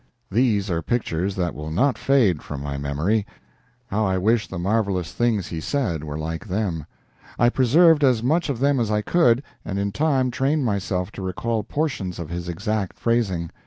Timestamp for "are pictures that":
0.71-1.53